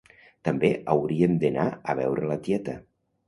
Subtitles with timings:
[0.47, 2.77] També hauríem d'anar a veure la tieta